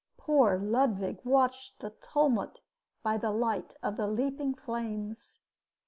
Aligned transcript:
Poor 0.17 0.57
Ludwig 0.57 1.23
watched 1.23 1.79
the 1.79 1.91
tumult 1.91 2.59
by 3.03 3.17
the 3.17 3.29
light 3.29 3.75
of 3.83 3.97
the 3.97 4.07
leaping 4.07 4.55
flames. 4.55 5.37